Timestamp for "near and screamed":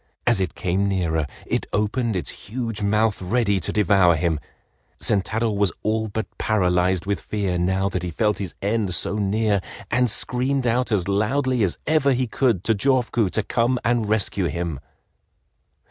9.19-10.65